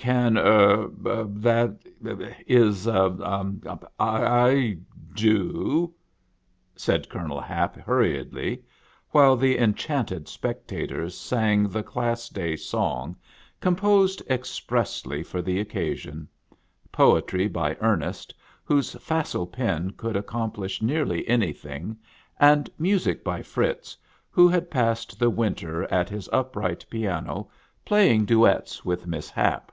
[0.12, 0.38] can...
[0.38, 0.88] er...
[1.26, 1.76] that
[2.46, 2.86] is...
[2.86, 4.76] I
[5.12, 5.94] do,"
[6.76, 8.62] said Colonel Hap, hurriedly,
[9.10, 13.16] while the enchanted specta tors sang the Class Day song,
[13.60, 16.28] composed expressly for the occasion,—
[16.92, 21.98] poetry by Ernest, whose facile pen could accomplish nearly anything,
[22.38, 23.96] and music by Fritz,
[24.30, 27.50] who had passed the winter at his upright piano,
[27.84, 29.72] play ing duets with Miss Hap.